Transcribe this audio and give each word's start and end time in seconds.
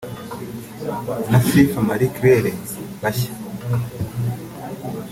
na 1.31 1.39
Sifa 1.49 1.79
Marie 1.87 2.13
Claire 2.17 2.51
bashya 3.01 3.31